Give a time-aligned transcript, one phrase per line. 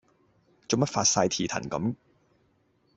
[0.67, 1.95] 做乜發哂蹄騰咁